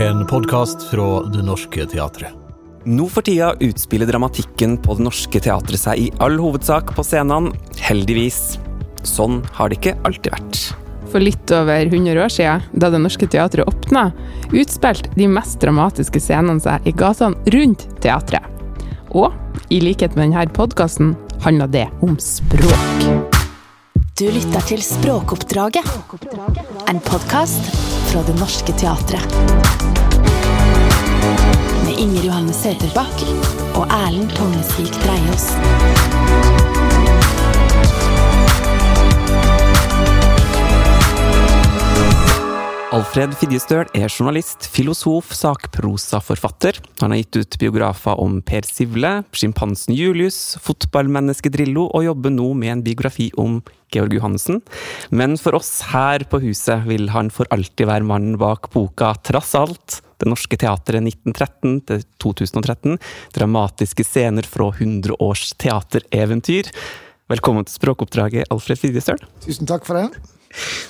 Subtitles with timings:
[0.00, 2.32] En podkast fra Det Norske Teatret.
[2.84, 7.52] Nå for tida utspiller dramatikken på Det Norske Teatret seg i all hovedsak på scenene,
[7.78, 8.56] heldigvis.
[9.06, 10.62] Sånn har det ikke alltid vært.
[11.12, 14.08] For litt over 100 år siden, da Det Norske Teatret åpna,
[14.50, 18.42] utspilte de mest dramatiske scenene seg i gatene rundt teatret.
[19.14, 19.30] Og
[19.70, 21.14] i likhet med denne podkasten
[21.46, 23.30] handler det om språk.
[24.18, 25.86] Du lytter til Språkoppdraget.
[26.90, 27.70] En podkast
[28.14, 29.34] fra Det Norske Teatret.
[31.84, 33.24] Med Inger Johanne Søterbakk
[33.74, 35.50] og Erlend Tongesvik Dreiaas.
[42.94, 46.76] Alfred Fidjestøl er journalist, filosof, sakprosaforfatter.
[47.00, 52.52] Han har gitt ut biografer om Per Sivle, sjimpansen Julius, fotballmennesket Drillo, og jobber nå
[52.60, 53.56] med en biografi om
[53.90, 54.60] Georg Johannessen.
[55.10, 59.56] Men for oss her på huset vil han for alltid være mannen bak boka Trass
[59.58, 59.98] alt.
[60.22, 63.00] Det Norske Teatret 1913 til 2013.
[63.34, 66.70] Dramatiske scener fra 100 års teatereventyr.
[67.32, 69.26] Velkommen til språkoppdraget, Alfred Fidjestøl.
[69.42, 70.33] Tusen takk for det.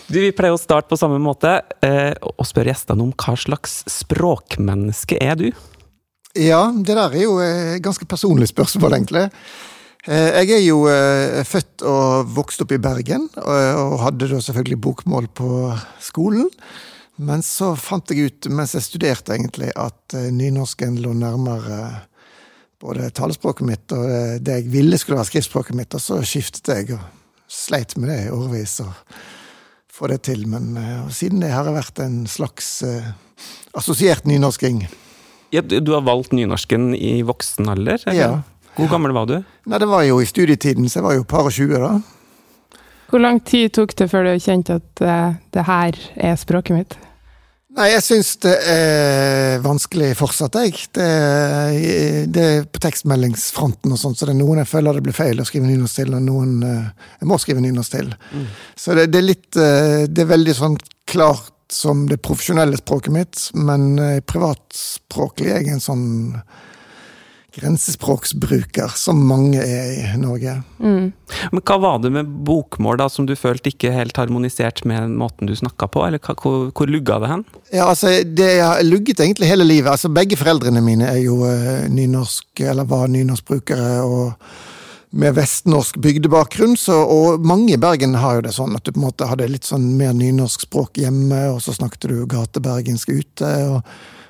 [0.09, 3.83] Du, Vi pleier å starte på samme måte eh, og spørre gjestene om hva slags
[3.91, 5.47] språkmenneske er du?
[6.35, 9.29] Ja, det der er jo et ganske personlig spørsmål, egentlig.
[10.05, 14.81] Eh, jeg er jo eh, født og vokst opp i Bergen, og hadde da selvfølgelig
[14.89, 15.53] bokmål på
[16.03, 16.51] skolen.
[17.15, 21.79] Men så fant jeg ut mens jeg studerte, egentlig, at nynorsken lå nærmere
[22.83, 24.03] både talespråket mitt og
[24.45, 27.07] det jeg ville skulle være skriftspråket mitt, og så skiftet jeg og
[27.49, 28.81] sleit med det i årevis.
[28.83, 28.93] og
[29.95, 30.47] få det til.
[30.51, 33.13] Men uh, siden det har vært en slags uh,
[33.79, 34.85] assosiert nynorsking.
[35.55, 38.03] Ja, du har valgt nynorsken i voksen alder?
[38.11, 38.19] Eller?
[38.19, 38.33] Ja.
[38.75, 39.37] Hvor gammel var du?
[39.71, 41.93] Nei, Det var jo i studietiden, så jeg var jo par og tjue da.
[43.13, 46.97] Hvor lang tid tok det før du kjente at uh, det her er språket mitt?
[47.75, 50.85] Nei, jeg syns det er vanskelig fortsatt, jeg.
[50.95, 51.07] Det,
[52.31, 55.43] det er på tekstmeldingsfronten og sånt, så det er noen jeg føler det blir feil
[55.43, 58.13] å skrive nynorsk til, og noen jeg må skrive nynorsk til.
[58.31, 58.45] Mm.
[58.79, 60.79] Så det, det, er litt Det er veldig sånn
[61.11, 63.99] klart som det profesjonelle språket mitt, men
[64.29, 66.07] privatspråklig er jeg en sånn
[67.55, 70.57] grensespråksbruker, som mange er i Norge.
[70.83, 71.13] Mm.
[71.53, 75.51] Men Hva var det med bokmål da, som du følte ikke helt harmonisert med måten
[75.51, 77.47] du snakka på, eller hvor, hvor lugga det hen?
[77.71, 79.91] Ja, altså, Det har lugget egentlig hele livet.
[79.93, 84.03] Altså, Begge foreldrene mine er jo uh, nynorsk, eller var nynorskbrukere.
[84.03, 84.33] og
[85.15, 88.99] med vestnorsk bygdebakgrunn, så, og mange i Bergen har jo det sånn at du på
[88.99, 93.53] en måte hadde litt sånn mer nynorsk språk hjemme, og så snakket du gatebergensk ute.
[93.71, 93.85] og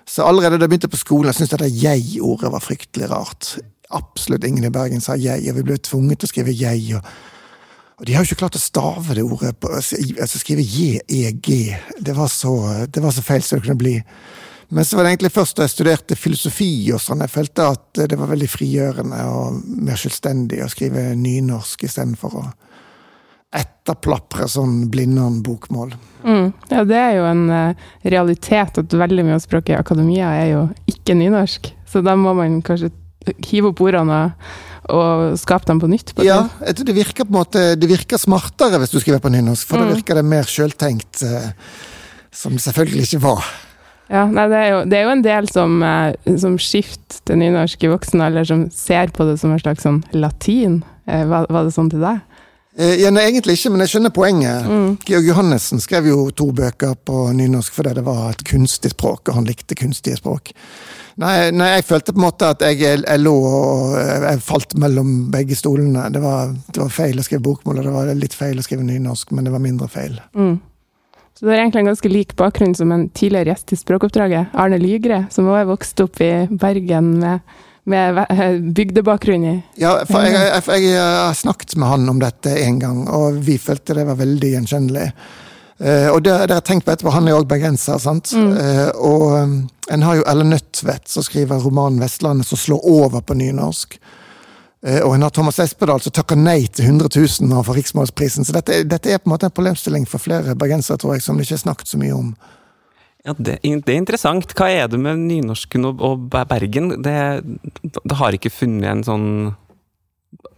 [0.06, 3.54] så allerede da jeg begynte på skolen, jeg syntes dette jeg-ordet var fryktelig rart.
[3.94, 6.98] Absolutt ingen i Bergen sa jeg, og vi ble tvunget til å skrive jeg.
[6.98, 7.32] og
[7.94, 11.50] og de har jo ikke klart å stave det ordet, på, altså skrive j-e-g.
[12.02, 12.54] Det, var så,
[12.90, 13.94] det var så feil som det kunne bli.
[14.74, 18.02] Men så var det egentlig først da jeg studerte filosofi og sånn, jeg følte at
[18.10, 22.44] det var veldig frigjørende og mer selvstendig å skrive nynorsk istedenfor å
[23.54, 25.94] etterplapre sånn blindern-bokmål.
[26.24, 26.50] Mm.
[26.70, 30.48] Ja, det er jo en uh, realitet at veldig mye av språket i akademia er
[30.54, 31.70] jo ikke nynorsk.
[31.90, 32.90] Så da må man kanskje
[33.46, 34.20] hive opp ordene
[34.92, 36.14] og, skape dem på nytt.
[36.16, 39.68] På ja, det virker på en måte Det virker smartere hvis du skriver på nynorsk,
[39.68, 39.84] for mm.
[39.84, 41.52] da virker det mer sjøltenkt, uh,
[42.34, 43.52] som det selvfølgelig ikke var.
[44.12, 47.40] Ja, nei, det, er jo, det er jo en del som, uh, som skifter til
[47.40, 50.82] nynorsk i voksen alder, som ser på det som en slags sånn latin.
[51.04, 52.22] Var, var det sånn til deg?
[52.76, 54.66] Eh, ja, nei, Egentlig ikke, men jeg skjønner poenget.
[54.66, 54.88] Mm.
[55.06, 59.38] Georg Johannessen skrev jo to bøker på nynorsk fordi det var et kunstig språk, og
[59.38, 60.50] han likte kunstige språk.
[61.22, 65.12] Nei, nei jeg følte på en måte at jeg, jeg lå og jeg falt mellom
[65.30, 66.08] begge stolene.
[66.10, 68.86] Det var, det var, feil å skrive bokmål, og det var litt feil å skrive
[68.86, 70.18] nynorsk, men det var mindre feil.
[70.34, 70.56] Mm.
[71.34, 74.78] Så det er egentlig en ganske lik bakgrunn som en tidligere gjest i Språkoppdraget, Arne
[74.82, 80.24] Lygre, som også er vokst opp i Bergen med med eh, bygdebakgrunn i Ja, for
[80.24, 84.06] jeg, jeg, jeg, har snakket med han om dette en gang, og vi følte det
[84.08, 85.08] var veldig gjenkjennelig.
[85.74, 88.30] Uh, og det, det har jeg tenkt på etterpå, han er òg bergenser, sant.
[88.30, 88.52] Mm.
[88.54, 89.54] Uh, og um,
[89.90, 93.98] en har jo Ellen Nødtvedt som skriver romanen 'Vestlandet', som slår over på nynorsk.
[94.86, 97.78] Uh, og en har Thomas Espedal som takker nei til 100 000 når han får
[97.80, 98.46] Riksmålsprisen.
[98.46, 101.36] Så dette, dette, er på en måte en problemstilling for flere bergensere, tror jeg, som
[101.36, 102.30] det ikke er snakket så mye om.
[103.24, 104.52] Ja, det, det, er interessant.
[104.52, 106.90] Hva er det med nynorsken og, og Bergen?
[107.02, 107.14] Det,
[107.96, 109.28] det, har ikke funnet en sånn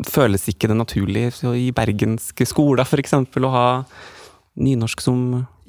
[0.04, 3.68] Føles ikke det naturlig i bergenske skoler, f.eks., å ha
[4.60, 5.20] nynorsk som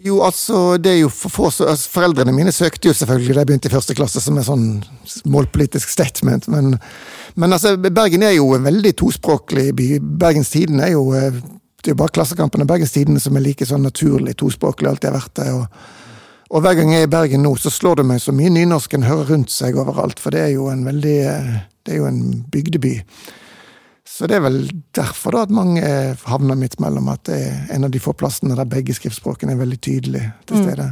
[0.04, 3.50] jo, altså, det er jo for få altså, Foreldrene mine søkte jo selvfølgelig da jeg
[3.50, 4.66] begynte i første klasse, som er sånn
[5.26, 6.76] målpolitisk statement, men,
[7.36, 9.88] men altså, Bergen er jo en veldig tospråklig by.
[10.22, 13.66] Bergens Tiden er jo Det er jo bare Klassekampen og Bergens Tidende som er like
[13.66, 15.50] sånn naturlig tospråklig, alltid har vært det.
[15.56, 16.07] og
[16.50, 18.94] Og hver gang jeg er i Bergen nå, så slår det meg så mye nynorsk
[18.96, 22.08] en hører rundt seg overalt, for det er jo en veldig eh, Det er jo
[22.08, 22.94] en bygdeby.
[24.08, 24.62] Så det er vel
[24.96, 25.82] derfor da at mange
[26.28, 29.60] havner midt mellom, at det er en av de få plassene der begge skriftspråkene er
[29.62, 30.88] veldig tydelig til stede.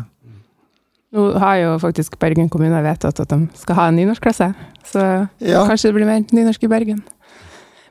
[1.15, 4.53] Nå har jo faktisk Bergen kommune vedtatt at de skal ha en nynorskklasse,
[4.91, 5.65] så Ja.
[5.67, 7.03] kanskje det blir mer nynorsk i Bergen.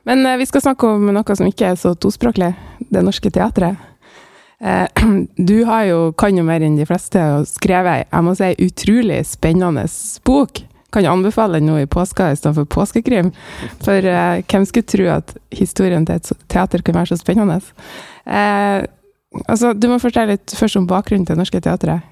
[0.05, 2.53] Men eh, vi skal snakke om noe som ikke er så tospråklig,
[2.91, 3.77] Det Norske Teatret.
[4.59, 4.87] Eh,
[5.49, 9.21] du har jo, kan jo mer enn de fleste og skrevet jeg må si, utrolig
[9.27, 9.85] spennende
[10.27, 10.63] bok.
[10.95, 13.33] Kan anbefale den nå i påska istedenfor påskekrim.
[13.83, 17.59] For eh, hvem skulle tro at historien til et teater kunne være så spennende?
[18.25, 18.85] Eh,
[19.45, 22.07] altså, du må fortelle litt først om bakgrunnen til Det Norske Teatret.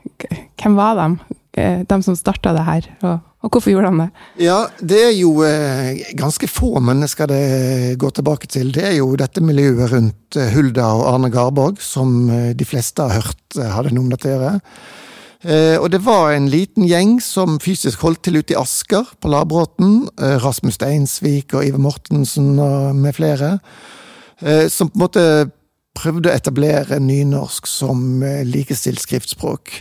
[0.59, 1.13] Hvem var de?
[1.53, 4.09] De som starta det her, og, og hvorfor gjorde han det?
[4.45, 8.69] Ja, det er jo eh, ganske få mennesker det går tilbake til.
[8.71, 13.03] Det er jo dette miljøet rundt eh, Hulda og Arne Garborg, som eh, de fleste
[13.03, 14.53] har hørt hadde noe med dette å gjøre.
[15.43, 19.31] Eh, og det var en liten gjeng som fysisk holdt til ute i Asker, på
[19.33, 20.05] Labråten.
[20.45, 23.57] Rasmus Steinsvik og Iver Mortensen og med flere.
[24.71, 25.25] Som på en måte
[25.95, 29.77] prøvde å etablere nynorsk som likestilt skriftspråk.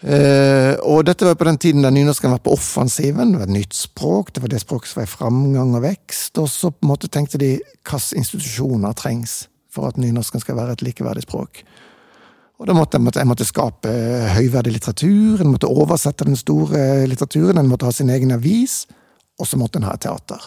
[0.00, 3.34] Eh, og dette var på den tiden da nynorsken var på offensiven.
[3.34, 6.40] Det var et nytt språk, det var det språket som var i framgang og vekst.
[6.40, 10.78] Og så på en måte tenkte de hvilke institusjoner trengs for at nynorsken skal være
[10.78, 11.62] et likeverdig språk.
[12.60, 13.92] Og da måtte jeg, måtte, jeg måtte skape
[14.36, 18.82] høyverdig litteratur, en måtte oversette den store litteraturen, en måtte ha sin egen avis,
[19.40, 20.44] og så måtte en ha et teater.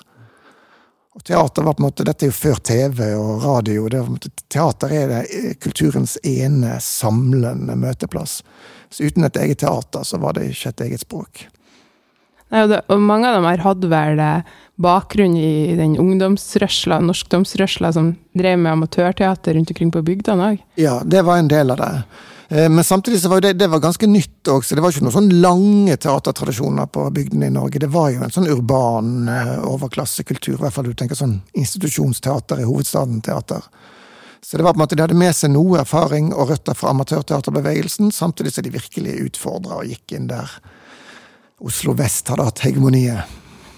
[1.13, 3.87] Og teater var på en måte, Dette er jo før TV og radio.
[3.89, 8.41] Det teater er det, eh, kulturens ene samlende møteplass.
[8.93, 11.47] Så uten et eget teater, så var det ikke et eget språk.
[12.53, 14.51] Nei, og, det, og mange av dem her hadde vel eh,
[14.83, 20.61] bakgrunn i den ungdomsrørsla, norskdomsrørsla som drev med amatørteater rundt omkring på bygdene òg.
[20.77, 21.91] Ja, det var en del av det.
[22.53, 25.07] Eh, Men samtidig så var det, det var ganske nytt òg, så det var ikke
[25.07, 27.81] noen sånn lange teatertradisjoner på bygdene i Norge.
[27.81, 32.61] Det var jo en sånn urban eh, overklassekultur, i hvert fall du tenker sånn institusjonsteater
[32.61, 33.65] i hovedstaden teater.
[34.43, 36.91] Så det var på en måte, De hadde med seg noe erfaring og røtter fra
[36.91, 40.51] amatørteaterbevegelsen, samtidig som de virkelig utfordra og gikk inn der
[41.63, 43.23] Oslo vest hadde hatt hegemoniet.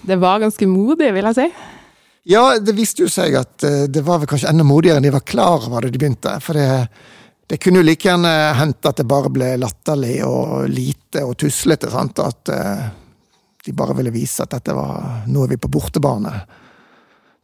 [0.06, 1.46] Det var ganske modig, vil jeg si.
[2.26, 5.14] Ja, det viste jo seg at eh, det var vel kanskje enda modigere enn de
[5.14, 6.32] var klar over da de begynte.
[6.42, 6.88] For det,
[7.46, 11.92] det kunne jo like gjerne hendt at det bare ble latterlig og lite og tuslete.
[11.94, 12.18] sant?
[12.18, 12.88] At eh,
[13.66, 16.34] de bare ville vise at dette var Nå er vi på bortebane.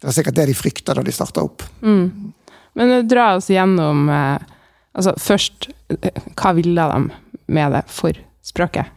[0.03, 1.63] Det var sikkert det de frykta da de starta opp.
[2.79, 4.51] Men eh, dra oss gjennom eh,
[4.93, 7.07] Altså først, eh, hva ville de
[7.49, 8.91] med det for språket?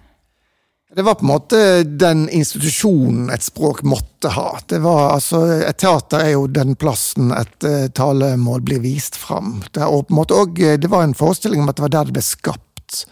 [0.95, 4.59] Det var på en måte den institusjonen et språk måtte ha.
[4.67, 9.57] Det var altså, Et teater er jo den plassen et talemål blir vist fram.
[9.71, 12.11] Det, og på en måte eh, det var en forestilling om at det var der
[12.11, 13.05] det ble skapt.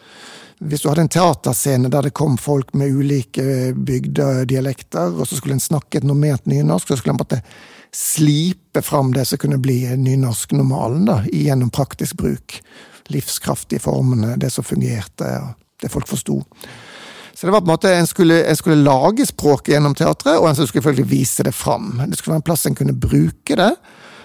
[0.63, 5.57] Hvis du hadde en teaterscene der det kom folk med ulike bygdedialekter, og så skulle
[5.57, 7.41] en snakke et normert nynorsk, så skulle en måte
[7.95, 12.57] slipe fram det som kunne bli nynorsk-normalen da, gjennom praktisk bruk.
[13.13, 15.29] Livskraftige formene, det som fungerte,
[15.81, 16.39] det folk forsto.
[17.33, 20.47] Så det var på en måte, En skulle, en skulle lage språket gjennom teatret, og
[20.47, 22.01] en skulle selvfølgelig vise det fram.
[22.07, 23.75] Det skulle være en plass en kunne bruke det,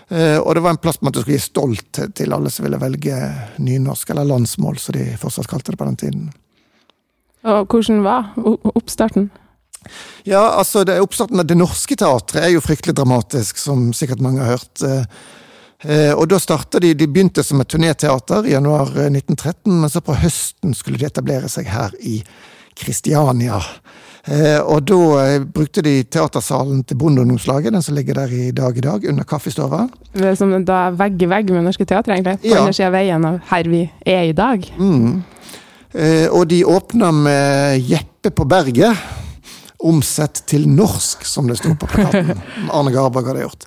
[0.08, 2.64] eh, og det var en plass på en måte skulle gi stolthet til alle som
[2.64, 3.16] ville velge
[3.58, 6.32] nynorsk, eller landsmål, som de fortsatt kalte det på den tiden.
[7.44, 8.32] Og hvordan var
[8.74, 9.30] oppstarten?
[10.28, 14.42] Ja, altså, det, Oppstarten av Det Norske Teatret er jo fryktelig dramatisk, som sikkert mange
[14.44, 14.82] har hørt.
[14.82, 15.04] Eh,
[15.88, 19.90] eh, og da startet De de begynte som et turnéteater i januar eh, 1913, men
[19.90, 22.20] så på høsten skulle de etablere seg her i
[22.78, 23.60] Kristiania.
[24.28, 28.76] Eh, og da eh, brukte de teatersalen til Bondeungdomslaget, den som ligger der i dag
[28.76, 29.86] i dag, under kaffestova.
[30.12, 32.36] Det er som da vegg i vegg med Norske Teatret, egentlig.
[32.42, 32.60] På Ja.
[32.60, 34.68] andre sida av veien av her vi er i dag.
[35.94, 38.96] Eh, og de åpna med Jeppe på berget.
[39.78, 42.40] Omsett til norsk, som det sto på plakaten.
[42.74, 43.66] Arne Garberg hadde gjort.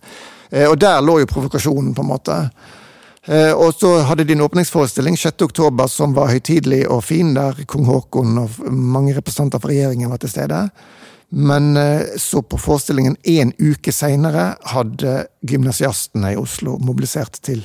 [0.52, 2.38] Eh, og der lå jo provokasjonen, på en måte.
[3.26, 5.46] Eh, og så hadde de en åpningsforestilling 6.
[5.48, 10.22] oktober som var høytidelig og fin, der kong Haakon og mange representanter fra regjeringen var
[10.22, 10.66] til stede.
[11.32, 17.64] Men eh, så på forestillingen en uke seinere hadde gymnasiastene i Oslo mobilisert til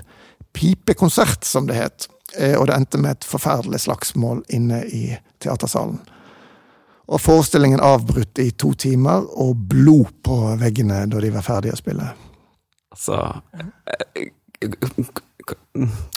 [0.54, 2.06] pipekonsert, som det het.
[2.58, 5.02] Og det endte med et forferdelig slagsmål inne i
[5.40, 6.00] teatersalen.
[7.06, 11.78] Og forestillingen avbrutt i to timer, og blod på veggene da de var ferdige å
[11.78, 12.08] spille.
[12.96, 13.20] Altså
[13.54, 14.30] eh,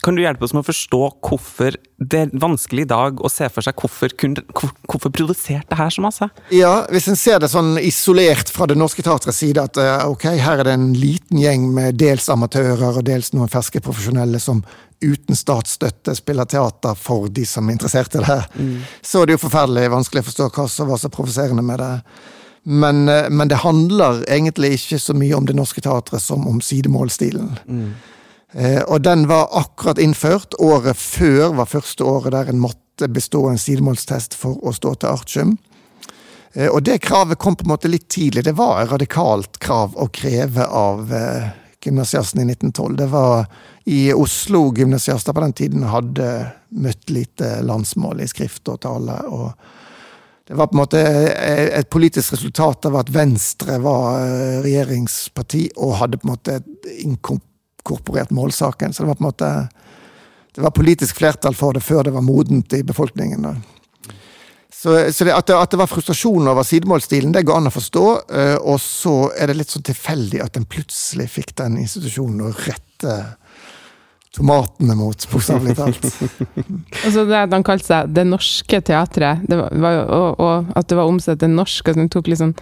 [0.03, 3.49] Kan du hjelpe oss med å forstå hvorfor det er vanskelig i dag å se
[3.51, 6.29] for seg hvorfor, hvorfor produserte det her så masse?
[6.55, 10.29] Ja, hvis en ser det sånn isolert fra Det Norske Teatrets side, at eh, ok,
[10.39, 14.63] her er det en liten gjeng med dels amatører og dels noen ferske profesjonelle som
[15.03, 18.41] uten statsstøtte spiller teater for de som er interessert i det,
[19.05, 21.93] så er det jo forferdelig vanskelig å forstå hva som var så provoserende med det.
[22.63, 26.59] Men, eh, men, det handler egentlig ikke så mye om Det Norske Teatret som om
[26.61, 27.53] sidemålstilen.
[27.67, 27.93] Mm.
[28.53, 30.57] Eh, og den var akkurat innført.
[30.59, 35.13] Året før var første året der en måtte bestå en sidemålstest for å stå til
[35.13, 35.57] artium.
[36.53, 38.47] Eh, og det kravet kom på en måte litt tidlig.
[38.47, 42.95] Det var et radikalt krav å kreve av gymnasiastene gymnasiasten i 1912.
[42.97, 43.45] Det var
[43.85, 46.25] i Oslo gymnasiaster på den tiden hadde
[46.69, 49.21] møtt lite landsmål i skrift og tale.
[49.27, 49.53] og
[50.49, 55.99] det var på en måte et politisk resultat av at Venstre var eh, regjeringsparti og
[55.99, 56.55] hadde på en måte
[57.79, 58.93] inkorporert målsaken.
[58.93, 59.69] Så det var på en måte
[60.55, 63.45] det var politisk flertall for det før det var modent i befolkningen.
[64.73, 67.73] Så, så det, at, det, at, det, var frustrasjon over sidemålsstilen, det går an å
[67.73, 68.05] forstå.
[68.31, 72.53] Eh, og så er det litt sånn tilfeldig at en plutselig fikk den institusjonen å
[72.55, 73.15] rette
[74.35, 76.05] tomatene mot, bokstavelig talt.
[77.05, 80.99] altså det at han kalte seg Det Norske Teatret, det var, og, og, at det
[80.99, 82.55] var omsatt det norske, at han tok litt sånn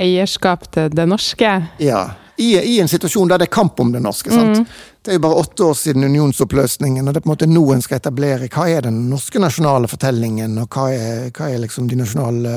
[0.00, 1.54] eierskap til det norske.
[1.82, 2.04] Ja,
[2.40, 4.30] i, i, en situasjon der det er kamp om det norske.
[4.32, 4.58] sant?
[4.58, 4.66] Mm.
[5.02, 7.64] Det er jo bare åtte år siden unionsoppløsningen, og det er på en måte nå
[7.74, 11.88] en skal etablere hva er den norske nasjonale fortellingen, og hva er, hva er liksom
[11.90, 12.54] de nasjonale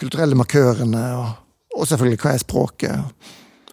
[0.00, 1.28] kulturelle markørene, og,
[1.78, 3.28] og selvfølgelig hva er språket.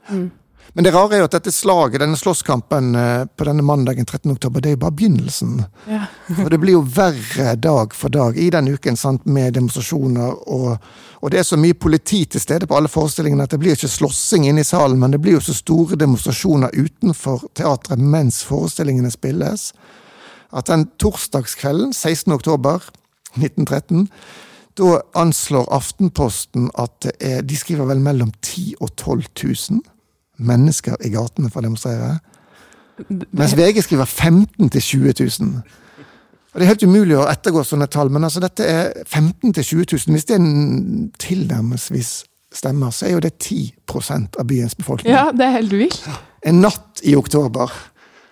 [0.10, 0.28] Mm.
[0.74, 4.32] Men det rare er jo at dette slaget, denne slåsskampen eh, på denne mandagen 13.
[4.32, 5.64] oktober, det er jo bare begynnelsen.
[5.90, 6.04] Ja.
[6.44, 10.36] og det blir jo verre dag for dag i den uken sant, med demonstrasjoner.
[10.48, 13.78] Og, og, det er så mye politi til stede på alle forestillingene at det blir
[13.78, 18.44] ikke slåssing inne i salen, men det blir jo så store demonstrasjoner utenfor teatret mens
[18.46, 19.72] forestillingene spilles,
[20.54, 22.34] at den torsdagskvelden, 16.
[22.34, 22.86] oktober
[23.38, 24.08] 1913
[24.80, 29.82] da anslår Aftenposten at er, de skriver vel mellom 10 og 12 000
[30.40, 32.18] mennesker i gatene for å demonstrere.
[33.10, 35.62] Mens VG skriver 15 000 til 20 000.
[36.50, 39.64] Og Det er helt umulig å ettergå sånne tall, men altså dette er 15 til
[39.64, 40.16] 20 000.
[40.16, 40.40] Hvis det
[41.22, 42.14] tilnærmelsesvis
[42.56, 45.14] stemmer, så er jo det 10% av byens befolkning.
[45.14, 46.10] Ja, det er helt vilt.
[46.42, 47.72] En natt i oktober.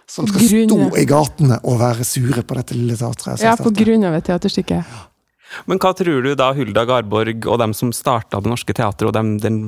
[0.07, 3.41] Som skal stå i gatene og være sure på dette lille teatret.
[3.43, 4.77] Ja, på grunn av et teaterstykke.
[4.79, 5.01] Ja.
[5.65, 9.15] Men hva tror du da Hulda Garborg og dem som starta Det Norske Teatret, og
[9.15, 9.59] dem, den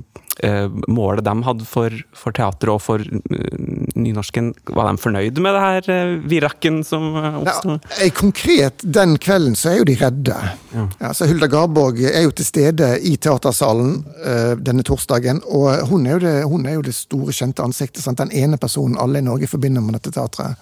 [0.44, 3.56] eh, målet de hadde for, for teatret og for uh,
[3.96, 7.78] nynorsken, var de fornøyd med det her uh, virakken som oppsto?
[8.00, 10.38] Ja, konkret den kvelden så er jo de redde.
[10.74, 10.86] Ja.
[11.00, 16.08] Ja, så Hulda Garborg er jo til stede i teatersalen uh, denne torsdagen, og hun
[16.08, 18.04] er, det, hun er, jo det, store, kjente ansiktet.
[18.04, 18.22] Sant?
[18.22, 20.60] Den ene personen alle i Norge forbinder med dette teatret.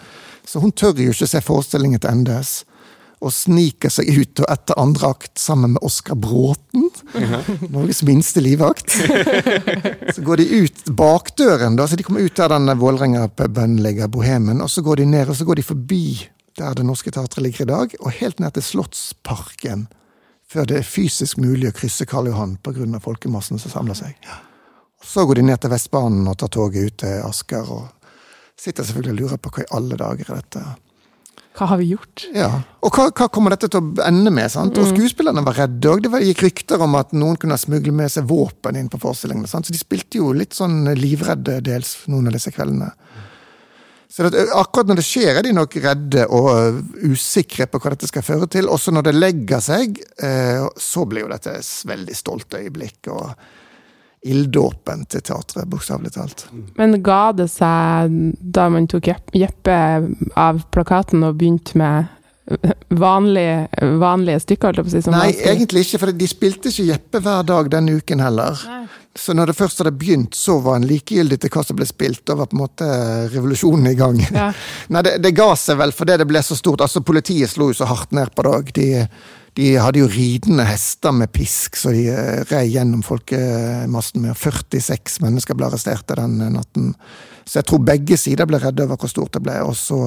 [0.47, 2.61] Så hun tør jo ikke se forestillingen til endes
[3.17, 6.85] og sniker seg ut og etter andre akt sammen med Oskar Bråten.
[7.73, 8.93] Norges minste livvakt.
[10.13, 14.61] Så går de ut bakdøren, da, så de kommer ut der den Vålerenga-puben ligger, Bohemen,
[14.61, 16.03] og så går de ned, og så går de forbi
[16.57, 19.85] der Det Norske Teatret ligger i dag, og helt ned til Slottsparken,
[20.49, 22.87] før det er fysisk mulig å krysse Karl Johan pga.
[23.03, 24.15] folkemassen som samler seg.
[25.03, 27.87] Så går de ned til Vestbanen og tar toget ut til Asker, og
[28.57, 30.65] sitter selvfølgelig og lurer på hva i alle dager er dette
[31.57, 32.27] hva har vi gjort?
[32.35, 32.51] Ja,
[32.85, 34.51] Og hva, hva kommer dette til å ende med?
[34.53, 34.77] sant?
[34.77, 34.91] Og mm.
[34.93, 36.03] Skuespillerne var redde òg.
[36.05, 39.49] Det gikk rykter om at noen kunne smugle med seg våpen inn på forestillingene.
[39.49, 39.65] sant?
[39.67, 42.91] Så de spilte jo litt sånn livredde dels noen av disse kveldene.
[44.07, 48.07] Så det, akkurat når det skjer, er de nok redde og usikre på hva dette
[48.09, 48.69] skal føre til.
[48.71, 53.09] Også når det legger seg, eh, så blir jo dette et veldig stolt øyeblikk.
[53.11, 53.33] og
[54.33, 56.45] ilddåpen til teatret, bokstavelig talt.
[56.79, 59.79] Men ga det seg da man tok Jeppe
[60.37, 62.13] av plakaten og begynte med
[62.89, 63.67] vanlige,
[63.99, 64.69] vanlige stykker?
[64.69, 65.11] holdt jeg på å si?
[65.11, 68.61] Nei, egentlig ikke, for de spilte ikke Jeppe hver dag denne uken heller.
[68.67, 68.83] Nei.
[69.17, 72.21] Så når det først hadde begynt, så var en likegyldig til hva som ble spilt.
[72.27, 72.87] Da var på en måte
[73.33, 74.19] revolusjonen i gang.
[74.29, 74.51] Ja.
[74.93, 76.83] Nei, det, det, ga seg vel fordi det ble så stort.
[76.85, 78.71] Altså, Politiet slo jo så hardt ned på det òg.
[79.57, 84.37] De de hadde jo ridende hester med pisk, så de eh, rei gjennom folkemassen med
[84.37, 86.93] 46 mennesker ble arrestert den eh, natten.
[87.47, 89.99] Så jeg tror begge sider ble redde over hvor stort det ble, og så,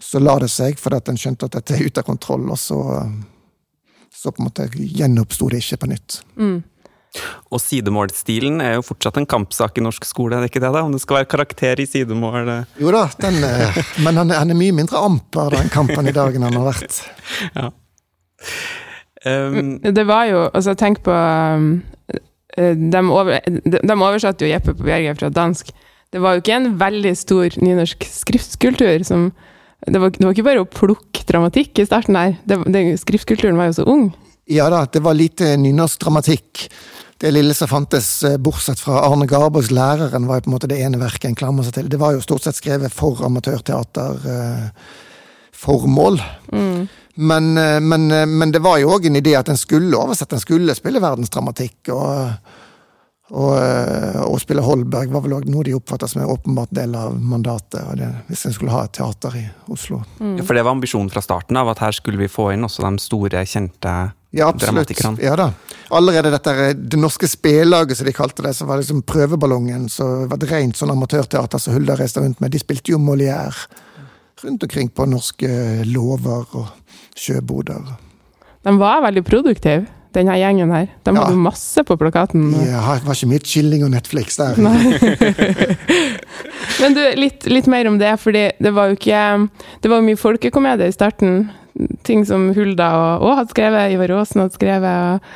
[0.00, 2.60] så la det seg fordi at en skjønte at dette er ute av kontroll, og
[2.60, 2.80] så,
[4.14, 6.22] så på en måte gjenoppsto det ikke på nytt.
[6.40, 6.56] Mm.
[7.54, 10.72] Og sidemålstilen er jo fortsatt en kampsak i norsk skole, er det ikke det?
[10.72, 10.82] da?
[10.88, 12.54] Om det skal være karakter i sidemål?
[12.80, 13.38] Jo da, den,
[14.08, 17.02] men han, han, er mye mindre amper den kampen i dag enn han har vært.
[17.60, 17.70] ja.
[19.24, 21.78] Um, det var jo Altså, tenk på um,
[22.56, 25.72] de, over, de, de, oversatte jo Jeppe på Bjerget fra dansk.
[26.12, 29.32] Det var jo ikke en veldig stor nynorsk skriftskultur som
[29.84, 32.36] det var, det var, ikke bare å plukke dramatikk i starten der.
[32.48, 34.06] Det, det, skriftkulturen var jo så ung.
[34.48, 36.68] Ja da, det var lite nynorsk dramatikk.
[37.20, 40.68] Det lille som fantes, eh, bortsett fra Arne Garbos 'Læreren', var jo på en måte
[40.68, 41.88] det ene verket en klamrer seg til.
[41.88, 44.26] Det var jo stort sett skrevet for amatørteater.
[44.34, 44.68] Eh,
[45.64, 46.20] formål.
[47.14, 50.34] Men, eh, men, eh, men det var jo òg en idé at en skulle oversette,
[50.34, 51.92] en skulle spille verdensdramatikk.
[51.94, 52.32] Og,
[53.34, 56.96] og, eh, og spille Holberg var vel òg noe de oppfatta som en åpenbart del
[56.98, 57.80] av mandatet.
[57.86, 60.02] Og det, hvis en skulle ha et teater i Oslo.
[60.18, 62.84] Ja, For det var ambisjonen fra starten av, at her skulle vi få inn også
[62.84, 63.94] de store, kjente
[64.34, 64.88] Ja, absolutt.
[64.88, 65.22] dramatikerne.
[65.22, 65.52] Ja da.
[65.94, 70.36] Allerede dette Det Norske Spellaget, som de kalte det, som var liksom prøveballongen, så var
[70.42, 72.50] det rent sånn amatørteater som Hulda reiste rundt med.
[72.50, 73.54] De spilte jo Molière
[74.42, 76.66] rundt omkring på norske låver og
[77.18, 77.82] sjøboder.
[78.64, 80.86] De var veldig produktive, denne gjengen her.
[81.04, 81.24] De Ja.
[81.24, 82.52] hadde masse på plakaten.
[82.64, 84.54] Ja, det var ikke mye chilling og Netflix der.
[86.80, 89.22] Men du, litt, litt mer om det, fordi det var jo ikke
[89.82, 91.48] Det var mye folkekomedie i starten.
[92.06, 95.18] Ting som Hulda og, Å hadde skrevet, Ivar Aasen hadde skrevet.
[95.18, 95.34] Og,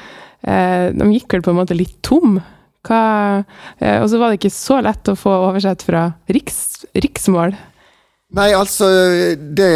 [0.48, 2.38] eh, de gikk vel på en måte litt tom.
[2.88, 3.00] Hva,
[3.82, 7.56] eh, og så var det ikke så lett å få oversett fra riks, riksmål.
[8.36, 8.84] Nei, altså
[9.56, 9.68] det,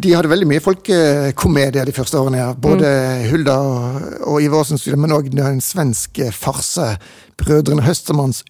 [0.00, 2.40] De hadde veldig mye folkekomedie de første årene.
[2.40, 2.52] Ja.
[2.56, 2.88] Både
[3.28, 6.94] Hulda og, og Ivar Aasen, men òg en svensk farse.
[7.40, 8.42] Brødrene Høstermanns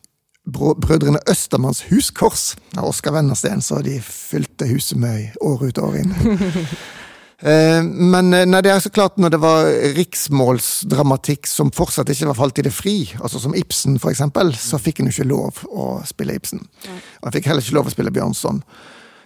[0.44, 6.02] Brødrene Østermanns huskors av Oskar Wennersten, så de fylte huset med år ut og år
[6.02, 6.14] inn.
[7.44, 9.66] Eh, Men eh, nei, det er så klart når det var
[9.98, 14.78] riksmålsdramatikk som fortsatt ikke var falt i det fri, altså som Ibsen for eksempel, så
[14.80, 16.62] fikk en jo ikke lov å spille Ibsen.
[16.86, 18.62] Og han fikk heller ikke lov å spille Bjørnson.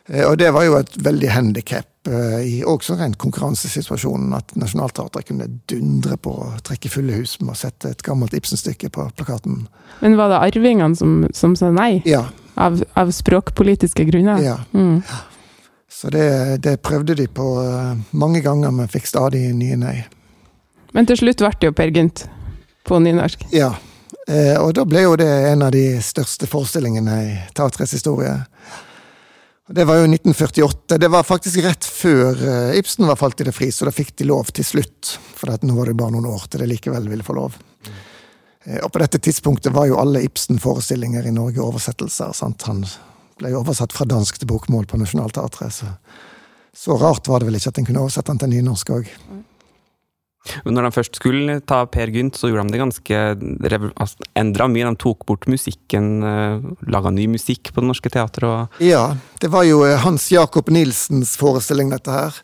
[0.08, 5.44] Eh, Og det var jo et veldig handikap i også rent konkurransesituasjonen, at Nationaltheatret kunne
[5.68, 9.66] dundre på og trekke fulle hus med å sette et gammelt Ibsen-stykke på plakaten.
[10.00, 12.22] Men var det arvingene som, som sa nei, Ja,
[12.56, 14.40] av, av språkpolitiske grunner?
[14.40, 14.56] ja.
[14.72, 15.02] Mm.
[15.88, 19.96] Så det, det prøvde de på eh, mange ganger, men fikk stadig nye nei.
[20.94, 22.24] Men til slutt ble det jo Per Gynt
[22.88, 23.48] på nynorsk.
[23.52, 23.72] Ja,
[24.28, 28.36] eh, og da ble jo det en av de største forestillingene i teatrets historie.
[29.68, 30.98] Det var jo 1948.
[30.98, 34.14] Det var faktisk rett før eh, Ibsen var falt i det fri, så da fikk
[34.16, 35.18] de lov til slutt.
[35.36, 37.58] For nå var det bare noen år til de likevel ville få lov.
[37.84, 37.98] Mm.
[38.84, 42.32] Og på dette tidspunktet var jo alle Ibsen-forestillinger i Norge oversettelser.
[42.36, 42.64] sant?
[42.68, 42.82] Han
[43.38, 45.92] ble jo oversatt fra dansk til bokmål på Nationaltheatret, så
[46.78, 49.08] så rart var det vel ikke at en kunne oversette den til nynorsk òg.
[50.64, 53.24] Men Når de først skulle ta Per Gynt, så gjorde de det ganske
[53.94, 54.86] altså, Endra mye.
[54.88, 58.80] De tok bort musikken, uh, laga ny musikk på Det Norske Teatret.
[58.84, 59.10] Ja,
[59.42, 62.40] det var jo eh, Hans Jakob Nilsens forestilling, dette her.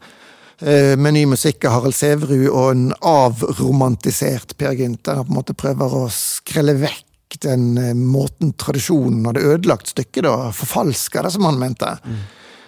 [0.61, 5.35] Eh, Med ny musikk av Harald Sæverud og en avromantisert Per Gynt, der han på
[5.35, 10.53] en måte prøver å skrelle vekk den eh, måten tradisjonen hadde ødelagt stykket, da.
[10.55, 11.97] Forfalska det, som han mente.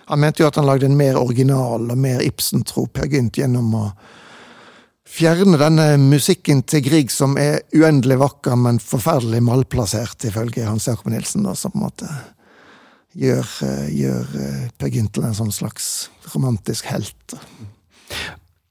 [0.07, 3.73] Han mente jo at han lagde en mer original og mer Ibsen-tro Per Gynt gjennom
[3.75, 3.85] å
[5.17, 11.09] fjerne denne musikken til Grieg, som er uendelig vakker, men forferdelig malplassert, ifølge Hans Jakob
[11.13, 12.09] Nilsen, da, som på en måte
[13.17, 17.39] gjør, eh, gjør eh, Per Gynt til en sånn slags romantisk helt.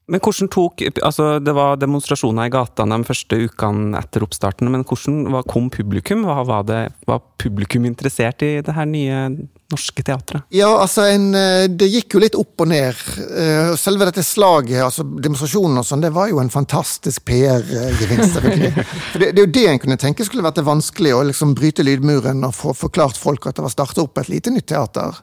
[0.08, 4.86] men hvordan tok altså Det var demonstrasjoner i gatene de første ukene etter oppstarten, men
[4.86, 6.26] hvordan kom publikum?
[6.26, 10.44] Var, det, var publikum interessert i det her nye norske teatret?
[10.50, 13.00] Ja, altså, en, eh, det gikk jo litt opp og ned.
[13.38, 18.38] Eh, Selve dette slaget, altså demonstrasjonen og sånn, det var jo en fantastisk PR-gevinst.
[19.12, 21.56] For det, det er jo det en kunne tenke skulle vært det vanskelig, å liksom
[21.58, 25.22] bryte lydmuren og få forklart folk at det var starta opp et lite nytt teater.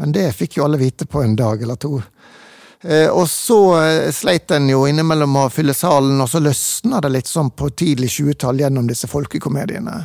[0.00, 1.98] Men det fikk jo alle vite på en dag eller to.
[2.80, 3.60] Eh, og så
[4.14, 8.14] sleit en jo innimellom å fylle salen, og så løsna det litt sånn på tidlig
[8.14, 10.04] 20-tall gjennom disse folkekomediene.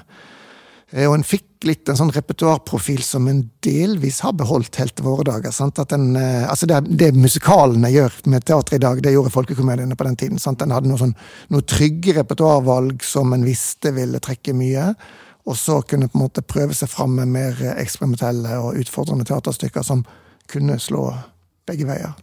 [0.96, 5.08] Eh, Og en fikk litt en sånn repertoarprofil som en delvis har beholdt helt til
[5.08, 5.52] våre dager.
[5.92, 10.08] En, eh, altså det, det musikalene gjør med teater i dag, det gjorde folkekomediene på
[10.08, 10.40] den tiden.
[10.40, 10.62] Sant?
[10.62, 11.16] En hadde noe, sånn,
[11.52, 14.92] noe trygge repertoarvalg som en visste ville trekke mye.
[15.46, 19.84] Og så kunne på en måte prøve seg fram med mer eksperimentelle og utfordrende teaterstykker
[19.86, 20.06] som
[20.50, 21.12] kunne slå
[21.70, 22.16] begge veier.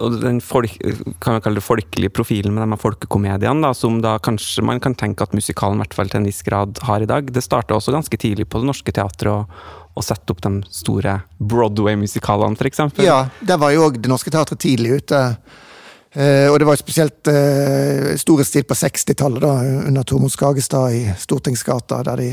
[0.00, 0.76] Og den folk,
[1.22, 4.96] kan vi kalle det folkelige profilen med de her folkekomediene, som da kanskje man kan
[4.98, 7.76] tenke at musikalen i hvert fall til en viss grad har i dag, det starta
[7.76, 12.80] også ganske tidlig på Det Norske Teatret å, sette opp de store Broadway-musikalene, f.eks.
[13.04, 15.18] Ja, der var jo òg Det Norske Teatret tidlig ute.
[16.16, 19.44] Uh, og det var spesielt uh, stil på 60-tallet,
[19.90, 22.30] under Tormod Skagestad i Stortingsgata, der de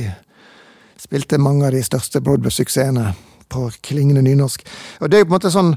[0.98, 3.12] spilte mange av de største Broadway-suksessene
[3.52, 4.64] på klingende nynorsk.
[5.02, 5.74] Og det er jo på en måte sånn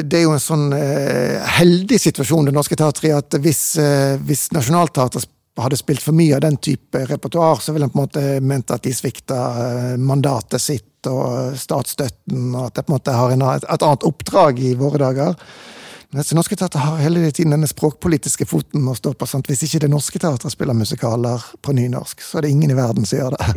[0.00, 4.48] det er jo en sånn eh, heldig situasjon, Det Norske Teatret, at hvis, eh, hvis
[4.56, 5.28] Nationaltheatret
[5.60, 8.72] hadde spilt for mye av den type repertoar, så ville en på en måte ment
[8.72, 13.32] at de svikta eh, mandatet sitt og statsstøtten, og at det på en måte har
[13.32, 15.36] en, et, et annet oppdrag i våre dager.
[16.14, 19.28] Mens Det Norske Teatret har hele tiden denne språkpolitiske foten å stå på.
[19.28, 19.48] Sant?
[19.50, 23.04] Hvis ikke Det Norske Teatret spiller musikaler på nynorsk, så er det ingen i verden
[23.04, 23.52] som gjør det.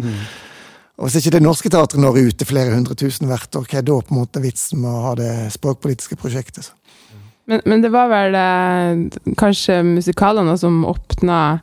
[1.00, 3.80] Og Hvis ikke Det Norske Teatret når ut til flere hundre tusen hvert år, hva
[3.80, 6.68] er da på en måte vitsen med å ha det språkpolitiske prosjektet?
[6.68, 6.76] Så?
[7.50, 11.62] Men, men, det var vel eh, kanskje musikalene som åpna,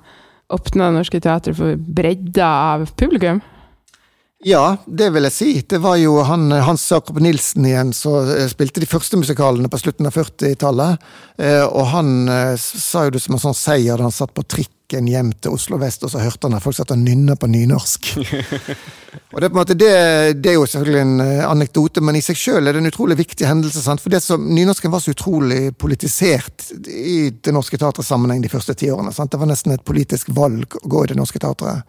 [0.50, 3.42] åpna Norske Teatret for bredda av publikum?
[4.44, 5.50] Ja, det vil jeg si.
[5.68, 9.80] Det var jo han, Hans Jakob Nilsen igjen som eh, spilte de første musikalene på
[9.80, 11.06] slutten av 40-tallet.
[11.40, 14.44] Eh, og han eh, sa jo det som en sånn seier da han satt på
[14.86, 17.46] trikken hjem til Oslo vest, og så hørte han at folk satt og nynna på
[17.46, 18.16] nynorsk.
[19.32, 21.20] og det, på en måte, det, det, er jo selvfølgelig en
[21.50, 23.82] anekdote, men i seg sjøl er det en utrolig viktig hendelse.
[23.82, 24.00] Sant?
[24.00, 28.74] For det som, nynorsken var så utrolig politisert i Det Norske Teatrets sammenheng de første
[28.74, 29.12] ti årene.
[29.12, 29.32] Sant?
[29.32, 31.82] Det var nesten et politisk valg å gå i Det Norske Teatret.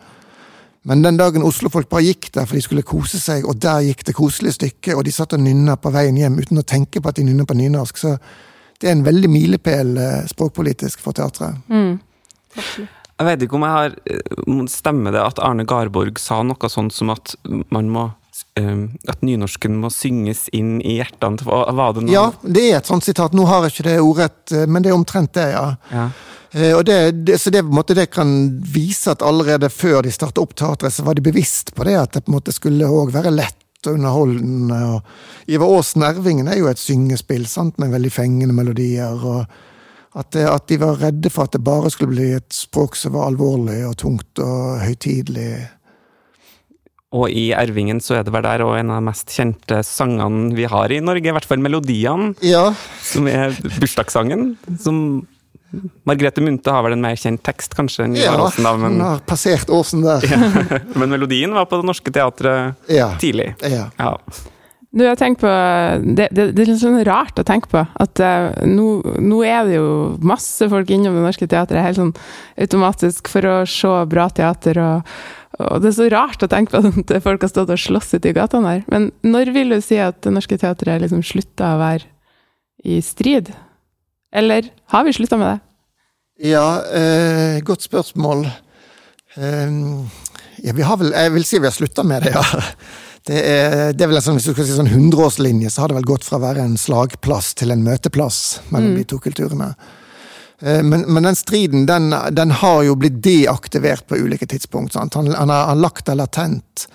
[0.87, 4.05] Men den dagen Oslo-folk bare gikk der for de skulle kose seg, og der gikk
[4.07, 7.11] det koselige stykket, og de satt og nynna på veien hjem uten å tenke på
[7.11, 8.17] at de nynna på nynorsk, så
[8.77, 11.57] det er en veldig milepæl eh, språkpolitisk for teatret.
[11.67, 11.97] Mm.
[13.17, 16.93] Jeg vet ikke om jeg har eh, Stemmer det at Arne Garborg sa noe sånt
[16.93, 17.33] som at
[17.73, 18.05] man må
[18.59, 21.41] eh, at nynorsken må synges inn i hjertene?
[21.43, 22.13] Var det noe?
[22.13, 23.35] Ja, det er et sånt sitat.
[23.37, 25.69] Nå har jeg ikke det ordrett, men det er omtrent det, ja.
[25.91, 26.09] ja.
[26.51, 28.29] Eh, og det, det, så det, måte, det, kan
[28.73, 32.13] vise at allerede før de starta opp teatret, så var de bevisst på det, at
[32.13, 34.79] det på en måte skulle òg være lett og underholdende.
[34.95, 39.17] Og Ivar Aasen Ervingen er jo et syngespill sant, med veldig fengende melodier.
[39.17, 39.45] og
[40.17, 43.13] at, det, at, de var redde for at det bare skulle bli et språk som
[43.15, 45.51] var alvorlig og tungt og høytidelig.
[47.15, 50.51] Og i Ervingen så er det vel der og en av de mest kjente sangene
[50.57, 52.65] vi har i Norge, i hvert fall melodiene, ja.
[53.05, 54.49] som er bursdagssangen.
[54.83, 54.99] som
[56.07, 58.07] Margrethe Munthe har vel en mer kjent tekst, kanskje?
[58.07, 58.97] enn ja, Åsen, da, men...
[58.97, 60.23] hun har passert Åsen der.
[60.27, 60.51] ja,
[60.99, 63.11] men melodien var på Det Norske Teatret ja.
[63.21, 63.53] tidlig.
[63.63, 63.89] Ja.
[63.99, 64.13] ja.
[64.97, 65.49] Du, jeg tenkt på,
[66.01, 67.83] det, det, det, er litt sånn rart å tenke på.
[68.01, 68.87] At uh, nå,
[69.21, 69.89] nå, er det jo
[70.25, 72.15] masse folk innom Det Norske Teatret helt sånn
[72.57, 74.79] automatisk for å se bra teater.
[74.81, 75.13] Og,
[75.61, 78.31] og det er så rart å tenke på at folk har stått og slåss ute
[78.31, 78.83] i gatene her.
[78.89, 82.09] Men når vil du si at Det Norske Teatret liksom slutta å være
[82.87, 83.53] i strid?
[84.33, 85.57] Eller har vi slutta med det?
[86.49, 88.47] Ja, eh, godt spørsmål.
[89.37, 89.81] Eh,
[90.65, 92.63] ja, vi har vel, jeg vil si vi har slutta med det, ja.
[93.27, 95.91] Det er, det er vel en sånn, hvis du skal si sånn hundreårslinje, så har
[95.91, 98.99] det vel gått fra å være en slagplass til en møteplass mellom mm.
[99.01, 99.73] de to kulturene.
[100.61, 104.95] Eh, men, men, den striden den, den, har jo blitt deaktivert på ulike tidspunkt.
[104.95, 106.87] Han, han, har, lagt det latent.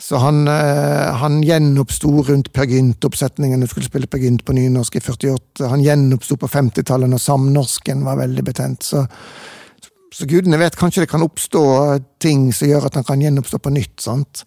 [0.00, 4.96] Så han, eh, han gjenoppsto rundt Per Gynt-oppsetningen, du skulle spille Per Gynt på nynorsk
[4.96, 5.68] i 48.
[5.70, 8.84] Han gjenoppsto på 50-tallet når samnorsken var veldig betent.
[8.84, 9.04] Så,
[10.14, 11.64] så gudene vet, kanskje det kan oppstå
[12.22, 13.96] ting som gjør at han kan gjenoppstå på nytt.
[14.04, 14.44] sant?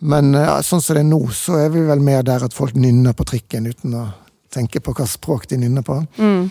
[0.00, 2.76] Men eh, sånn som det er nå, så er vi vel mer der at folk
[2.78, 4.06] nynner på trikken uten å
[4.50, 6.00] tenke på hva språk de nynner på.
[6.18, 6.48] Mm.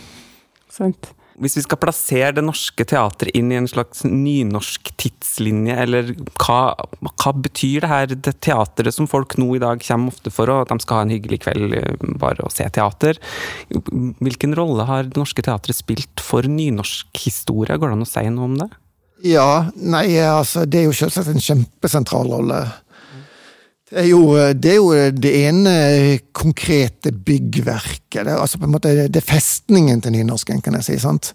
[0.71, 1.13] Sant.
[1.39, 6.73] Hvis vi skal plassere Det Norske Teatret inn i en slags nynorsk tidslinje, eller hva,
[6.99, 10.65] hva betyr det her det teatret som folk nå i dag kommer ofte for, og
[10.65, 13.21] at de skal ha en hyggelig kveld eh, bare å se teater?
[13.71, 17.79] Hvilken rolle har Det Norske Teatret spilt for nynorsk historie?
[17.79, 18.69] Går det an å si noe om det?
[19.23, 22.61] Ja, nei, altså det er jo selvsagt en kjempesentral rolle.
[23.89, 24.21] Det er, jo,
[24.53, 25.71] det er jo det ene
[26.35, 28.21] konkrete byggverket.
[28.27, 30.99] Det altså på en måte, det er festningen til nynorsken, kan jeg si.
[31.01, 31.31] sant?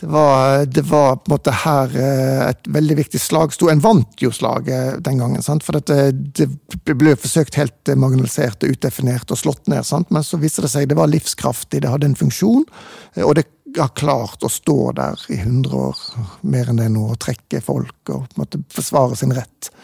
[0.00, 3.68] Det var, det var, på en måte her eh, et veldig viktig slag sto.
[3.68, 5.66] En vant jo slaget den gangen, sant?
[5.66, 5.98] for det,
[6.38, 6.46] det,
[6.88, 9.84] ble forsøkt helt marginalisert og utdefinert og slått ned.
[9.84, 10.08] Sant?
[10.14, 12.64] Men så viste det seg det var livskraftig, det hadde en funksjon,
[13.18, 13.44] eh, og det
[13.76, 16.00] har klart å stå der i 100 år,
[16.48, 19.74] mer enn det nå, og trekke folk og på en måte forsvare sin rett.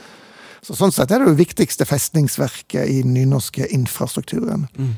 [0.67, 4.67] Så Sånn sett er det det viktigste festningsverket i den nynorske infrastrukturen.
[4.75, 4.95] Mm.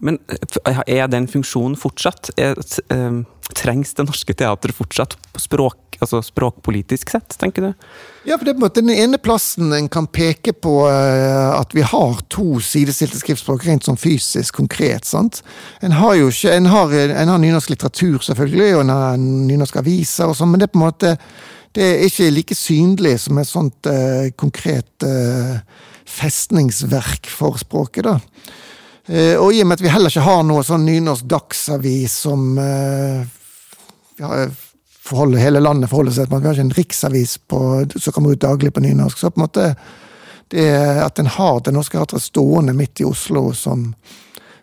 [0.00, 0.18] Men
[0.64, 2.30] eh, er den funksjonen fortsatt?
[2.40, 2.56] Er,
[2.92, 3.24] uh,
[3.56, 7.84] trengs Det Norske Teatret fortsatt språk, altså språkpolitisk sett, tenker du?
[8.26, 11.52] Ja, for det er på en måte den ene plassen en kan peke på uh,
[11.58, 15.04] at vi har to sidestilte skriftspråk rent sånn fysisk, konkret.
[15.04, 15.42] sant?
[15.84, 19.78] En har jo ikke, en har, en har nynorsk litteratur, selvfølgelig, og en har nynorsk
[19.84, 21.14] aviser og sånn, men det er på en måte
[21.76, 25.58] det er ikke like synlig som et sånt eh, konkret eh,
[26.06, 28.16] festningsverk for språket, da.
[29.06, 32.56] Eh, og i og med at vi heller ikke har noe sånn nynorsk dagsavis som
[32.58, 33.20] eh,
[34.18, 34.46] ja,
[35.06, 37.60] forholder, hele landet forholder seg til, vi har ikke en riksavis på,
[37.94, 39.70] som kommer ut daglig på nynorsk, så på en måte
[40.54, 40.66] det
[41.02, 43.88] at en har Det Norske Teatret stående midt i Oslo som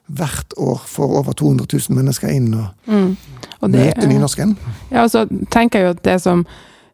[0.08, 3.10] hvert år får over 200 000 mennesker inn og, mm.
[3.60, 4.54] og det, møter nynorsken.
[4.92, 6.46] Ja, og så tenker jeg jo at det som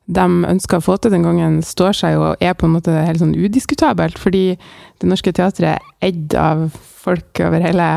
[0.10, 3.22] de ønsker å få til den gangen, står seg og er på en måte helt
[3.22, 4.18] sånn udiskutabelt.
[4.18, 4.58] Fordi
[5.00, 7.90] Det Norske Teatret er eid av folk over hele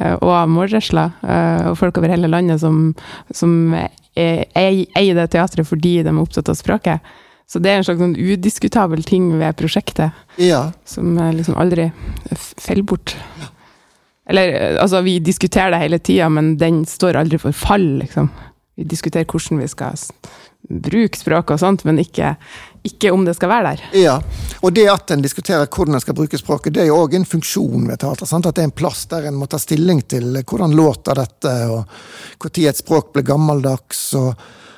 [0.00, 2.90] eh, og av målresler, eh, og folk over hele landet som,
[3.32, 3.76] som
[4.18, 7.00] eier det teatret fordi de er opptatt av språket.
[7.48, 10.72] Så det er en slags sånn udiskutabel ting ved prosjektet, Ja.
[10.84, 11.90] som liksom aldri
[12.32, 13.14] faller bort.
[14.28, 18.30] Eller, eh, altså, vi diskuterer det hele tida, men den står aldri for fall, liksom.
[18.76, 19.98] Vi diskuterer hvordan vi skal
[20.68, 22.34] bruke språket og sånt, men ikke,
[22.86, 23.84] ikke om det skal være der.
[23.98, 24.14] Ja,
[24.62, 27.28] og det at en diskuterer hvordan en skal bruke språket, det er jo òg en
[27.28, 28.28] funksjon ved teater.
[28.28, 28.46] Sant?
[28.46, 32.46] At det er en plass der en må ta stilling til hvordan låter dette, og
[32.46, 34.32] når et språk ble gammeldags, og,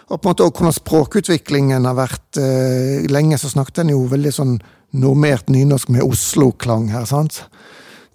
[0.09, 2.41] og på en måte også hvordan språkutviklingen har vært.
[2.41, 4.59] Eh, lenge så snakket en jo veldig sånn
[4.95, 7.43] normert nynorsk med Oslo-klang her, sant?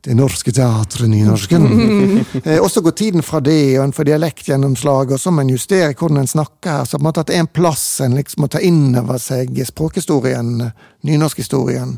[0.01, 1.65] Det norske teatret, nynorsken.
[2.43, 5.51] eh, og så går tiden fra det, og en får dialektgjennomslag, og så må en
[5.51, 6.85] justere hvordan en snakker.
[6.87, 9.19] Så på en måte at det er en plass en liksom må ta inn over
[9.19, 10.69] seg språkhistorien,
[11.07, 11.97] nynorskhistorien,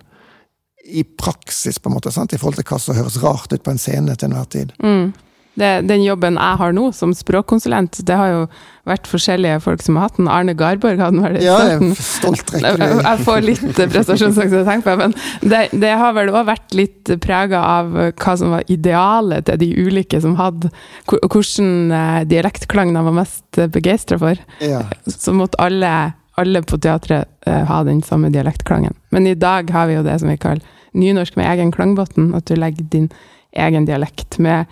[0.91, 2.33] i praksis, på en måte, sant?
[2.33, 4.73] i forhold til hva som høres rart ut på en scene til enhver tid.
[4.81, 5.11] Mm.
[5.59, 8.43] Det, den jobben jeg har nå, som språkkonsulent, det har jo
[8.87, 10.29] vært forskjellige folk som har hatt den.
[10.31, 14.63] Arne Garborg hadde den vel Ja, jeg er stolt Jeg, jeg får litt prestasjonsangst å
[14.67, 18.71] tenke på, men det, det har vel òg vært litt prega av hva som var
[18.71, 20.71] idealet til de ulike som hadde
[21.11, 24.39] Hvilken eh, dialektklang de var mest begeistra for.
[24.63, 24.85] Ja.
[25.09, 28.95] Så måtte alle, alle på teatret eh, ha den samme dialektklangen.
[29.11, 30.63] Men i dag har vi jo det som vi kaller
[30.97, 33.11] nynorsk med egen klangbunn, at du legger din
[33.51, 34.65] egen dialekt med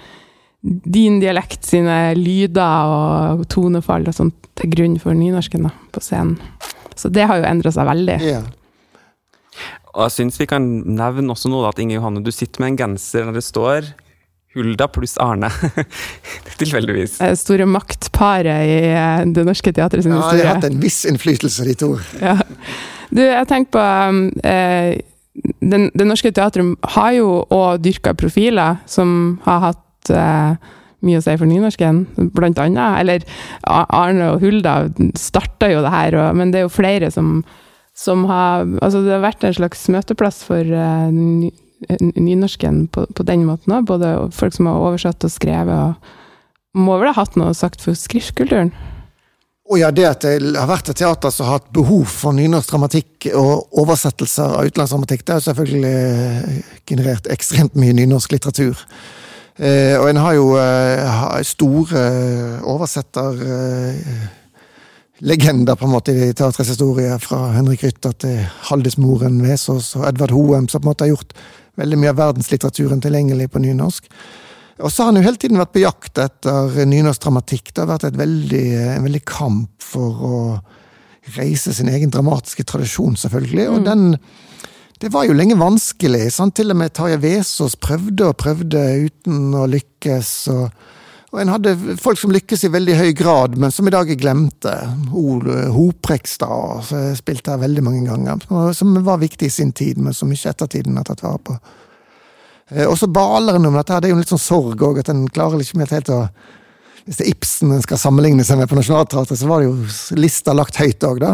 [0.61, 6.35] din dialekt sine lyder og tonefall og sånt til grunn for nynorsken da, på scenen.
[6.99, 8.17] Så det har jo endra seg veldig.
[8.27, 8.41] Ja.
[9.95, 12.73] Og jeg syns vi kan nevne også noe da, at Inge Johanne, du sitter med
[12.73, 13.87] en genser der det står
[14.57, 15.51] Hulda pluss Arne.
[16.59, 17.19] Tilfeldigvis.
[17.21, 21.03] Det store maktparet i eh, Det Norske Teatret sin ja, de har hatt en viss
[21.07, 21.93] innflytelse, de to.
[22.19, 22.35] Ja.
[23.13, 23.83] Du, jeg tenker på
[24.49, 24.97] eh,
[25.61, 31.23] den, Det Norske Teatret har jo òg dyrka profiler som har hatt eh, mye å
[31.23, 32.03] si for nynorsken,
[32.35, 32.99] blant annet.
[33.01, 33.25] Eller
[33.67, 34.81] Arne og Hulda
[35.19, 37.39] starta jo det her, og, men det er jo flere som,
[37.97, 41.51] som har Altså, det har vært en slags møteplass for uh, ny,
[42.19, 43.87] nynorsken på, på den måten òg.
[43.89, 47.97] Både folk som har oversatt og skrevet, og må vel ha hatt noe sagt for
[47.97, 48.73] skriftkulturen.
[49.69, 52.71] Og ja, det at det har vært et teater som har hatt behov for nynorsk
[52.71, 58.81] dramatikk og oversettelser av utenlandsdramatikk, det har selvfølgelig generert ekstremt mye nynorsk litteratur.
[59.59, 62.01] Eh, og en har jo eh, store
[62.63, 64.27] oversetter eh,
[65.27, 68.37] legender på en måte i teatrets historie, fra Henrik Rytter til
[68.69, 71.35] Haldis Moren Vesaas og Edvard Hoem, som på en måte har gjort
[71.79, 74.07] veldig mye av verdenslitteraturen tilgjengelig på nynorsk.
[74.79, 77.73] Og så har han jo hele tiden vært på jakt etter nynorsk dramatikk.
[77.73, 80.37] Det har vært et veldig, en veldig kamp for å
[81.35, 83.65] reise sin egen dramatiske tradisjon, selvfølgelig.
[83.73, 84.13] Og den
[84.99, 86.25] Det var jo lenge vanskelig.
[86.35, 86.57] Sant?
[86.59, 90.31] Til og med Tarjei Vesaas prøvde og prøvde uten å lykkes.
[90.51, 90.65] Og,
[91.31, 94.19] og en hadde folk som lykkes i veldig høy grad, men som i dag er
[94.19, 94.73] glemte.
[95.71, 98.43] Hoprekstad spilte her veldig mange ganger.
[98.75, 101.57] Som var viktig i sin tid, men som ikke ettertiden har tatt vare på.
[102.75, 104.01] Eh, Og så baler en om dette.
[104.03, 106.23] Det er jo en litt sånn sorg òg, at en klarer liksom ikke helt å
[107.07, 110.17] Hvis det er Ibsen en skal sammenligne seg med på Nationaltheatret, så var det jo
[110.19, 111.31] lista lagt høyt òg, da.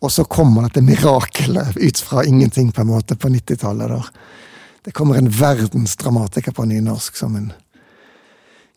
[0.00, 4.10] Og så kommer dette mirakelet ut fra ingenting, på en måte, på 90-tallet.
[4.86, 7.48] Det kommer en verdensdramatiker på nynorsk som en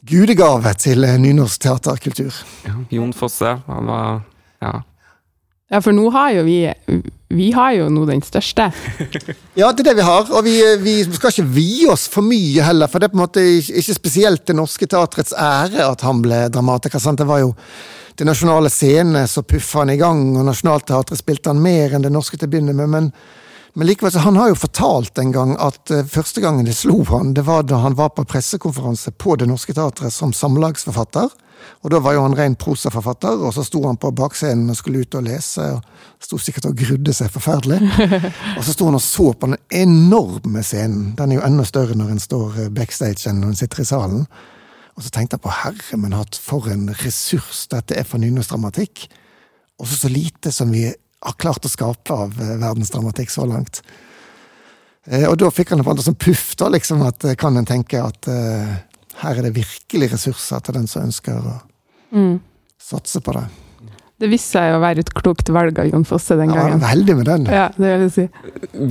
[0.02, 2.34] gudegave til eh, nynorsk teaterkultur.
[2.66, 4.24] Ja, Jon Fosse, han var
[4.62, 4.80] Ja.
[5.72, 6.58] Ja, for nå har jo vi
[7.32, 8.72] Vi har jo nå den største.
[9.56, 12.66] Ja, det er det vi har, og vi, vi skal ikke vie oss for mye
[12.66, 16.04] heller, for det er på en måte ikke ikke spesielt Det Norske Teatrets ære at
[16.04, 17.00] han ble dramatiker.
[17.00, 17.20] sant?
[17.20, 17.54] Det var jo
[18.22, 22.12] Det Nasjonale Scene så puffa han i gang, og Nationaltheatret spilte han mer enn Det
[22.14, 23.08] Norske til å begynne med, men,
[23.74, 27.00] men likevel, så han har jo fortalt en gang at eh, første gangen det slo
[27.10, 31.34] han, det var da han var på pressekonferanse på Det Norske Teatret som samlagsforfatter.
[31.82, 35.02] Og da var jo han ren prosaforfatter, og så sto han på bakscenen og skulle
[35.02, 35.72] ut og lese.
[35.74, 37.82] og Sto sikkert og grudde seg forferdelig.
[38.60, 41.16] Og så sto han og så på den enorme scenen.
[41.18, 43.92] Den er jo enda større når en står eh, backstage enn når en sitter i
[43.96, 44.28] salen.
[44.98, 49.06] Og så tenkte jeg på herre min hatt, for en ressurs dette er for nynorskdramatikk.
[49.82, 50.86] Og så så lite som vi
[51.22, 53.82] har klart å skape av eh, verdensdramatikk så langt.
[55.06, 58.02] Eh, Og da fikk han måte sånn puff, da, liksom, at eh, kan en tenke
[58.02, 58.78] at uh,
[59.22, 61.58] her er det virkelig ressurser til den som ønsker å
[62.82, 63.46] satse på det.
[64.22, 66.80] Det viste seg å være et klokt valg av Jon Fosse den Ja, gangen.
[66.84, 67.46] var heldig med den.
[67.50, 68.26] Ja, det vil jeg si.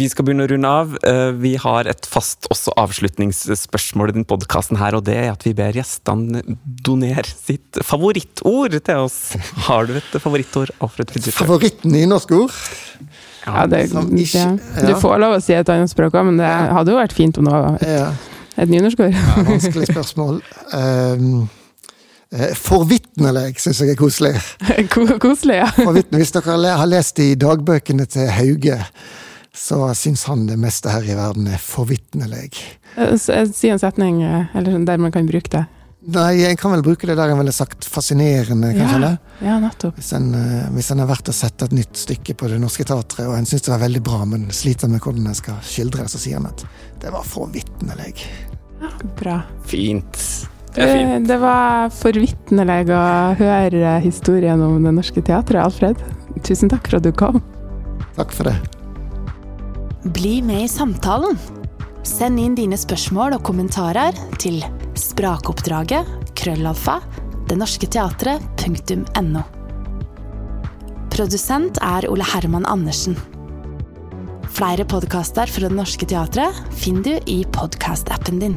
[0.00, 0.96] Vi skal begynne å runde av.
[1.06, 5.52] Eh, Vi har et fast også avslutningsspørsmål i denne podkasten og det er at vi
[5.54, 6.42] ber gjestene
[6.82, 9.36] donere sitt favorittord til oss.
[9.68, 11.46] Har du et favorittord, Alfred Fidjestøl?
[11.46, 12.50] Favoritten i norsk ord?
[13.46, 14.86] Ja, det, Som ikke- ja.
[14.86, 17.38] Du får lov å si et annet språk òg, men det hadde jo vært fint
[17.38, 18.18] om det var et,
[18.58, 19.14] et nynorskord.
[19.46, 20.42] vanskelig spørsmål.
[20.74, 21.48] Um,
[23.18, 24.34] forvitt syns jeg er koselig.
[25.24, 25.70] Koselig, ja.
[25.74, 28.78] Forvitne, hvis dere har lest i dagbøkene til Hauge,
[29.56, 32.52] så syns han det meste her i verden er forvitnelig.
[32.96, 35.66] Eh, eh, Si en setning eh, eller sånn der man kan bruke det.
[36.10, 38.86] Nei, jeg kan vel bruke det der en ville sagt fascinerende, kanskje.
[38.86, 38.96] Ja.
[38.96, 39.18] eller?
[39.44, 39.98] Ja, nettopp.
[39.98, 40.30] Hvis en,
[40.72, 43.48] hvis en har vært og sett et nytt stykke på Det Norske Teatret, og en
[43.48, 46.40] syns det var veldig bra, men sliter med hvordan en skal skildre det, så sier
[46.40, 46.64] en at
[47.04, 48.14] det var forvitnelig.
[48.80, 49.02] Bra.
[49.20, 50.24] Det er fint.
[50.74, 53.04] Det, det var forvitnelig å
[53.40, 56.02] høre historien om Det Norske Teatret, Alfred.
[56.46, 57.40] Tusen takk for at du kom.
[58.18, 58.56] Takk for det.
[60.16, 61.37] Bli med i samtalen.
[62.06, 64.62] Send inn dine spørsmål og kommentarer til
[64.98, 67.00] sprakoppdraget krøllalfa
[67.50, 69.42] denorsketeatret.no.
[71.11, 73.18] Produsent er Ole Herman Andersen.
[74.50, 78.56] Flere podkaster fra Det Norske Teatret finner du i podkastappen din.